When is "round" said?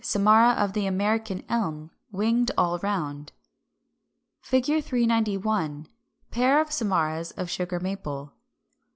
2.79-3.31